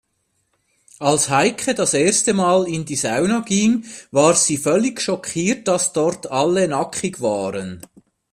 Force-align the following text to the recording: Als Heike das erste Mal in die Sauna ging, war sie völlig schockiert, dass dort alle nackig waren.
Als 0.97 1.29
Heike 1.29 1.75
das 1.75 1.93
erste 1.93 2.33
Mal 2.33 2.67
in 2.67 2.85
die 2.85 2.95
Sauna 2.95 3.41
ging, 3.41 3.85
war 4.09 4.33
sie 4.33 4.57
völlig 4.57 4.99
schockiert, 4.99 5.67
dass 5.67 5.93
dort 5.93 6.31
alle 6.31 6.67
nackig 6.67 7.21
waren. 7.21 7.85